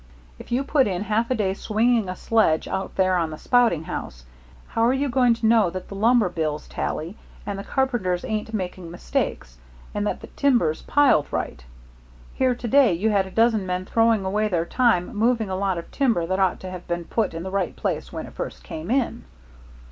If 0.39 0.51
you 0.51 0.63
put 0.63 0.87
in 0.87 1.03
half 1.03 1.29
a 1.29 1.35
day 1.35 1.53
swinging 1.53 2.09
a 2.09 2.15
sledge 2.15 2.67
out 2.67 2.95
there 2.95 3.17
on 3.17 3.29
the 3.29 3.37
spouting 3.37 3.83
house, 3.83 4.25
how're 4.69 4.93
you 4.93 5.09
going 5.09 5.35
to 5.35 5.45
know 5.45 5.69
that 5.69 5.89
the 5.89 5.95
lumber 5.95 6.27
bills 6.27 6.67
tally, 6.67 7.17
and 7.45 7.59
the 7.59 7.63
carpenters 7.63 8.25
ain't 8.25 8.51
making 8.51 8.89
mistakes, 8.89 9.59
and 9.93 10.07
that 10.07 10.21
the 10.21 10.27
timber's 10.35 10.81
piled 10.81 11.27
right. 11.29 11.63
Here 12.33 12.55
to 12.55 12.67
day 12.67 12.93
you 12.93 13.11
had 13.11 13.27
a 13.27 13.29
dozen 13.29 13.67
men 13.67 13.85
throwing 13.85 14.25
away 14.25 14.47
their 14.47 14.65
time 14.65 15.15
moving 15.15 15.51
a 15.51 15.55
lot 15.55 15.77
of 15.77 15.91
timber 15.91 16.25
that 16.25 16.39
ought 16.39 16.59
to 16.61 16.71
have 16.71 16.87
been 16.87 17.03
put 17.05 17.35
in 17.35 17.43
the 17.43 17.51
right 17.51 17.75
place 17.75 18.11
when 18.11 18.25
it 18.25 18.33
first 18.33 18.63
came 18.63 18.89
in." 18.89 19.23